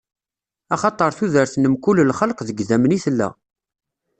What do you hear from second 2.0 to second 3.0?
lxelq deg idammen i